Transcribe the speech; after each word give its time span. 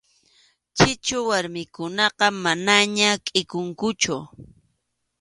Chichu 0.77 1.17
warmikunaqa 1.29 2.27
manaña 2.43 3.09
kʼikunkuchu. 3.25 4.15